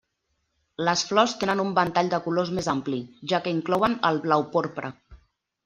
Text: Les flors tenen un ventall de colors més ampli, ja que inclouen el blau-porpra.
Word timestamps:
Les 0.87 1.03
flors 1.09 1.35
tenen 1.43 1.61
un 1.65 1.69
ventall 1.81 2.09
de 2.15 2.21
colors 2.29 2.53
més 2.61 2.71
ampli, 2.75 3.03
ja 3.35 3.43
que 3.45 3.55
inclouen 3.59 3.99
el 4.13 4.21
blau-porpra. 4.27 4.95